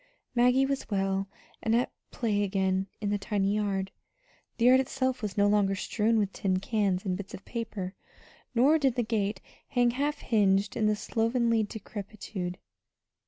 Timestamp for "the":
3.11-3.19, 4.57-4.65, 8.95-9.03